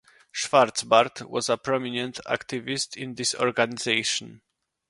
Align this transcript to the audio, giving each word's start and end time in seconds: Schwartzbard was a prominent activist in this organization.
Schwartzbard 0.33 1.21
was 1.29 1.47
a 1.47 1.57
prominent 1.59 2.19
activist 2.25 2.97
in 2.97 3.13
this 3.13 3.35
organization. 3.35 4.41